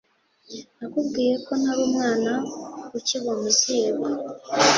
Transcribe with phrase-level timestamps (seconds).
[0.77, 2.33] nakubwiye ko ntarumwana
[2.97, 4.05] ukigwa muziko